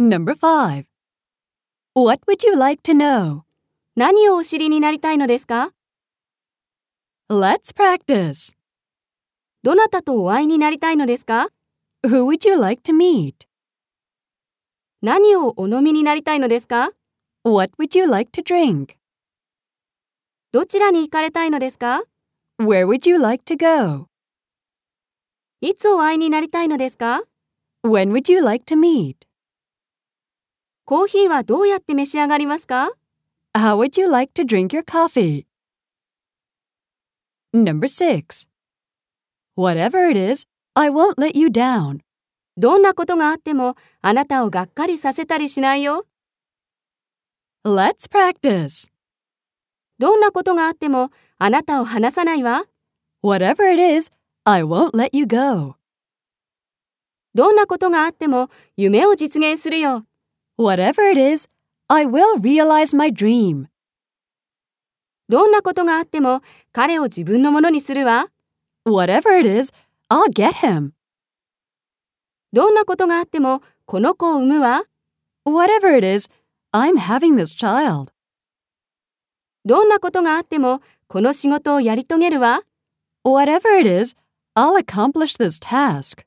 [0.00, 0.86] Number 5.
[1.92, 3.42] What would you like to know?
[3.94, 5.72] 何をお知りになりたいのですか
[7.28, 8.56] Let's practice.
[9.62, 11.48] どなたとお会いになりたいのですか
[12.02, 13.34] Who would you like to meet?
[15.02, 16.92] 何をお飲みになりたいのですか
[17.44, 18.94] What would you like to drink?
[20.50, 22.04] どちらに行かれたいのですか
[22.58, 24.06] Where would you like to go?
[25.60, 27.20] いつお会いになりたいのですか
[27.84, 29.29] When would you like to meet?
[30.90, 32.90] コーヒーはどうやって召し上がりますか
[33.56, 35.46] How would you like to drink your coffee?
[37.54, 38.48] Number 6.
[39.56, 42.00] Whatever it is, I won't let you down.
[42.56, 46.06] どんなことがあってもあなたをがっかりさせたりしないよ。
[47.64, 48.90] Let's practice.
[50.00, 52.64] どんなことがあってもあなたを離さないわ。
[53.22, 54.10] Whatever it is,
[54.42, 55.76] I won't let you go.
[57.36, 60.04] どんなことがあっても夢を実現するよ。
[60.60, 61.48] Whatever it is,
[61.88, 63.68] I will realize my dream.
[65.30, 68.26] どんなことがあっても彼を自分のものにするわ。
[68.86, 69.72] Whatever it is,
[70.10, 70.90] I'll get him.
[72.52, 74.82] どんなことがあってもこの子を産むわ。
[75.46, 76.28] Whatever it is,
[76.74, 78.12] I'm having this child.
[79.64, 82.60] どんなことがあってもこの仕事をやり遂げるわ。
[83.24, 84.14] Whatever it is,
[84.54, 86.26] I'll accomplish this task.